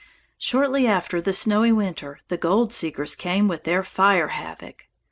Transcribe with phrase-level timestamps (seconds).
[0.39, 4.85] "Shortly after the snowy winter, the gold seekers came with their fire havoc.